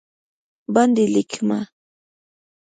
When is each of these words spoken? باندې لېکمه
باندې 0.73 1.03
لېکمه 1.13 1.59